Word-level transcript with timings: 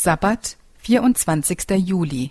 Sabbat, 0.00 0.56
24. 0.76 1.70
Juli. 1.84 2.30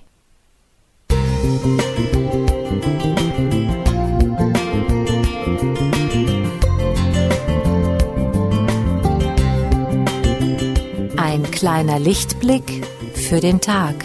Ein 11.18 11.44
kleiner 11.52 12.00
Lichtblick 12.00 12.64
für 13.14 13.42
den 13.42 13.60
Tag. 13.60 13.96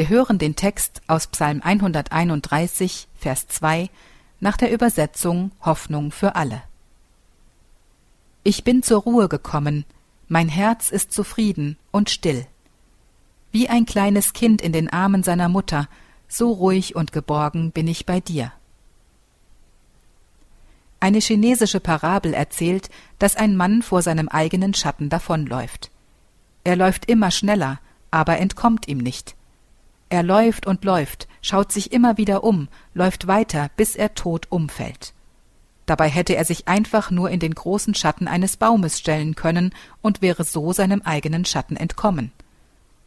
Wir 0.00 0.08
hören 0.08 0.38
den 0.38 0.56
Text 0.56 1.02
aus 1.08 1.26
Psalm 1.26 1.60
131, 1.62 3.06
Vers 3.18 3.48
2 3.48 3.90
nach 4.40 4.56
der 4.56 4.72
Übersetzung 4.72 5.50
Hoffnung 5.60 6.10
für 6.10 6.36
alle. 6.36 6.62
Ich 8.42 8.64
bin 8.64 8.82
zur 8.82 9.02
Ruhe 9.02 9.28
gekommen, 9.28 9.84
mein 10.26 10.48
Herz 10.48 10.88
ist 10.90 11.12
zufrieden 11.12 11.76
und 11.90 12.08
still. 12.08 12.46
Wie 13.52 13.68
ein 13.68 13.84
kleines 13.84 14.32
Kind 14.32 14.62
in 14.62 14.72
den 14.72 14.88
Armen 14.88 15.22
seiner 15.22 15.50
Mutter, 15.50 15.86
so 16.28 16.50
ruhig 16.50 16.96
und 16.96 17.12
geborgen 17.12 17.70
bin 17.70 17.86
ich 17.86 18.06
bei 18.06 18.20
dir. 18.20 18.52
Eine 20.98 21.18
chinesische 21.18 21.78
Parabel 21.78 22.32
erzählt, 22.32 22.88
dass 23.18 23.36
ein 23.36 23.54
Mann 23.54 23.82
vor 23.82 24.00
seinem 24.00 24.30
eigenen 24.30 24.72
Schatten 24.72 25.10
davonläuft. 25.10 25.90
Er 26.64 26.76
läuft 26.76 27.04
immer 27.04 27.30
schneller, 27.30 27.80
aber 28.10 28.38
entkommt 28.38 28.88
ihm 28.88 28.96
nicht. 28.96 29.36
Er 30.10 30.24
läuft 30.24 30.66
und 30.66 30.84
läuft, 30.84 31.28
schaut 31.40 31.70
sich 31.70 31.92
immer 31.92 32.18
wieder 32.18 32.42
um, 32.42 32.68
läuft 32.94 33.28
weiter, 33.28 33.70
bis 33.76 33.94
er 33.94 34.14
tot 34.14 34.48
umfällt. 34.50 35.14
Dabei 35.86 36.08
hätte 36.08 36.34
er 36.34 36.44
sich 36.44 36.66
einfach 36.66 37.12
nur 37.12 37.30
in 37.30 37.38
den 37.38 37.54
großen 37.54 37.94
Schatten 37.94 38.26
eines 38.26 38.56
Baumes 38.56 38.98
stellen 38.98 39.36
können 39.36 39.72
und 40.02 40.20
wäre 40.20 40.42
so 40.42 40.72
seinem 40.72 41.02
eigenen 41.02 41.44
Schatten 41.44 41.76
entkommen. 41.76 42.32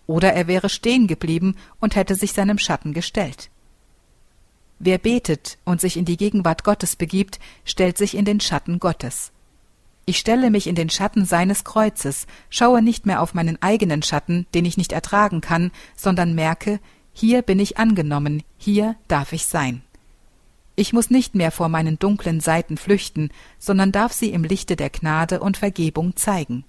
Oder 0.07 0.33
er 0.33 0.47
wäre 0.47 0.69
stehen 0.69 1.07
geblieben 1.07 1.55
und 1.81 1.97
hätte 1.97 2.15
sich 2.15 2.31
seinem 2.31 2.57
Schatten 2.57 2.93
gestellt. 2.93 3.49
Wer 4.79 4.97
betet 4.97 5.57
und 5.65 5.81
sich 5.81 5.97
in 5.97 6.05
die 6.05 6.17
Gegenwart 6.17 6.63
Gottes 6.63 6.95
begibt, 6.95 7.39
stellt 7.65 7.97
sich 7.97 8.15
in 8.15 8.25
den 8.25 8.39
Schatten 8.39 8.79
Gottes. 8.79 9.32
Ich 10.05 10.17
stelle 10.17 10.51
mich 10.51 10.67
in 10.67 10.75
den 10.75 10.89
Schatten 10.89 11.25
seines 11.25 11.63
Kreuzes, 11.63 12.27
schaue 12.49 12.81
nicht 12.81 13.05
mehr 13.05 13.21
auf 13.21 13.33
meinen 13.33 13.61
eigenen 13.61 14.03
Schatten, 14.03 14.45
den 14.53 14.65
ich 14.65 14.75
nicht 14.75 14.91
ertragen 14.91 15.39
kann, 15.39 15.71
sondern 15.95 16.35
merke, 16.35 16.79
hier 17.13 17.41
bin 17.41 17.59
ich 17.59 17.77
angenommen, 17.77 18.43
hier 18.57 18.95
darf 19.07 19.31
ich 19.31 19.45
sein. 19.45 19.81
Ich 20.75 20.91
muss 20.91 21.09
nicht 21.09 21.35
mehr 21.35 21.51
vor 21.51 21.69
meinen 21.69 21.99
dunklen 21.99 22.39
Seiten 22.39 22.77
flüchten, 22.77 23.29
sondern 23.59 23.91
darf 23.91 24.11
sie 24.11 24.31
im 24.31 24.43
Lichte 24.43 24.75
der 24.75 24.89
Gnade 24.89 25.39
und 25.39 25.57
Vergebung 25.57 26.15
zeigen. 26.15 26.65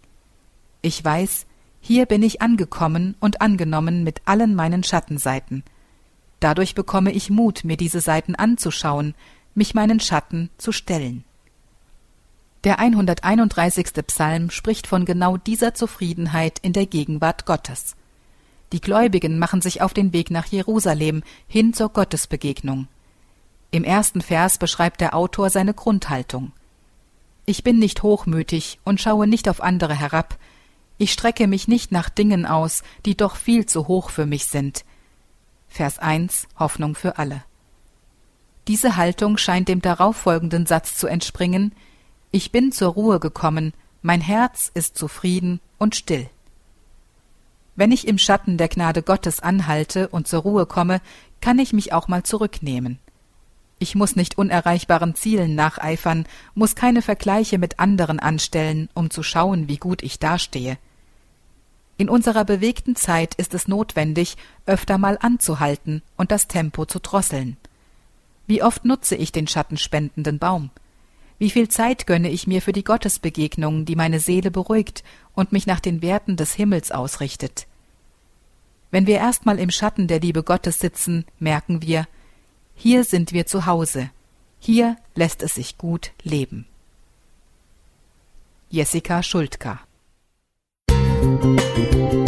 Ich 0.83 1.03
weiß, 1.03 1.47
hier 1.81 2.07
bin 2.07 2.23
ich 2.23 2.43
angekommen 2.43 3.17
und 3.19 3.41
angenommen 3.41 4.05
mit 4.05 4.21
allen 4.27 4.55
meinen 4.55 4.85
Schattenseiten. 4.85 5.65
Dadurch 6.39 6.75
bekomme 6.75 7.11
ich 7.13 7.31
Mut, 7.31 7.65
mir 7.65 7.79
diese 7.79 8.01
Seiten 8.01 8.35
anzuschauen, 8.35 9.15
mich 9.55 9.75
meinen 9.75 10.01
Schatten 10.01 10.51
zu 10.59 10.73
stellen. 10.73 11.25
Der 12.65 12.79
131. 12.79 13.93
Psalm 14.07 14.48
spricht 14.48 14.87
von 14.87 15.05
genau 15.05 15.37
dieser 15.37 15.75
Zufriedenheit 15.75 16.59
in 16.61 16.73
der 16.73 16.87
Gegenwart 16.87 17.45
Gottes. 17.45 17.95
Die 18.73 18.81
Gläubigen 18.81 19.39
machen 19.39 19.61
sich 19.61 19.83
auf 19.83 19.93
den 19.93 20.15
Weg 20.15 20.31
nach 20.31 20.47
Jerusalem 20.47 21.23
hin 21.47 21.75
zur 21.75 21.91
Gottesbegegnung. 21.91 22.89
Im 23.70 23.85
ersten 23.85 24.23
Vers 24.23 24.57
beschreibt 24.57 25.03
der 25.03 25.15
Autor 25.15 25.51
seine 25.51 25.75
Grundhaltung. 25.75 26.53
Ich 27.45 27.65
bin 27.65 27.79
nicht 27.79 28.03
hochmütig 28.03 28.79
und 28.83 28.98
schaue 28.98 29.27
nicht 29.27 29.51
auf 29.51 29.63
andere 29.63 29.95
herab. 29.95 30.39
Ich 30.96 31.13
strecke 31.13 31.46
mich 31.46 31.69
nicht 31.69 31.92
nach 31.92 32.08
Dingen 32.08 32.46
aus, 32.46 32.83
die 33.05 33.14
doch 33.14 33.36
viel 33.36 33.67
zu 33.67 33.89
hoch 33.89 34.08
für 34.08 34.25
mich 34.25 34.46
sind. 34.46 34.86
Vers 35.69 35.98
1 35.98 36.46
Hoffnung 36.58 36.95
für 36.95 37.19
alle. 37.19 37.45
Diese 38.69 38.96
Haltung 38.96 39.36
scheint 39.36 39.69
dem 39.69 39.83
darauffolgenden 39.83 40.64
Satz 40.64 40.96
zu 40.96 41.07
entspringen, 41.07 41.75
ich 42.34 42.50
bin 42.50 42.72
zur 42.72 42.95
Ruhe 42.95 43.20
gekommen, 43.20 43.72
mein 44.02 44.20
Herz 44.20 44.68
ist 44.74 44.98
zufrieden 44.98 45.61
und 45.78 45.95
still. 45.95 46.28
Wenn 47.77 47.92
ich 47.92 48.08
im 48.08 48.18
Schatten 48.18 48.58
der 48.58 48.67
Gnade 48.67 49.05
Gottes 49.05 49.39
anhalte 49.39 50.08
und 50.08 50.27
zur 50.27 50.42
Ruhe 50.42 50.67
komme, 50.67 51.00
kann 51.40 51.61
ich 51.61 51.72
mich 51.72 51.92
auch 51.92 52.08
mal 52.08 52.24
zurücknehmen. 52.24 52.98
Ich 53.78 53.95
muss 53.95 54.17
nicht 54.17 54.36
unerreichbaren 54.36 55.14
Zielen 55.14 55.55
nacheifern, 55.55 56.27
muss 56.56 56.74
keine 56.74 57.02
Vergleiche 57.02 57.58
mit 57.58 57.78
anderen 57.78 58.18
anstellen, 58.18 58.89
um 58.95 59.11
zu 59.11 59.22
schauen, 59.22 59.68
wie 59.68 59.77
gut 59.77 60.02
ich 60.02 60.18
dastehe. 60.18 60.77
In 61.98 62.08
unserer 62.08 62.45
bewegten 62.45 62.96
Zeit 62.96 63.36
ist 63.36 63.55
es 63.55 63.68
notwendig, 63.68 64.36
öfter 64.66 64.98
mal 64.98 65.18
anzuhalten 65.20 66.02
und 66.16 66.33
das 66.33 66.48
Tempo 66.48 66.84
zu 66.84 66.98
drosseln. 66.98 67.58
Wie 68.48 68.64
oft 68.64 68.84
nutze 68.84 69.14
ich 69.14 69.30
den 69.30 69.46
schattenspendenden 69.46 70.40
Baum? 70.40 70.70
Wie 71.45 71.51
viel 71.51 71.69
Zeit 71.69 72.07
gönne 72.07 72.31
ich 72.31 72.47
mir 72.47 72.63
für 72.63 72.73
die 72.73 72.85
Gottesbegegnung, 72.85 73.85
die 73.85 73.97
meine 73.97 74.19
Seele 74.19 74.51
beruhigt 74.51 75.05
und 75.35 75.53
mich 75.53 75.67
nach 75.67 75.79
den 75.79 76.01
Werten 76.01 76.39
des 76.39 76.55
Himmels 76.55 76.91
ausrichtet? 76.91 77.67
Wenn 78.91 79.07
wir 79.07 79.17
erstmal 79.17 79.59
im 79.59 79.71
Schatten 79.71 80.09
der 80.09 80.21
Liebe 80.21 80.43
Gottes 80.43 80.81
sitzen, 80.81 81.27
merken 81.39 81.83
wir, 81.83 82.09
hier 82.75 83.05
sind 83.05 83.35
wir 83.35 83.45
zu 83.45 83.67
Hause, 83.67 84.09
hier 84.59 84.97
lässt 85.15 85.43
es 85.43 85.57
sich 85.57 85.77
gut 85.77 86.13
leben. 86.23 86.65
Jessica 88.71 89.23
Schuldka 89.23 89.81
Musik 90.89 92.23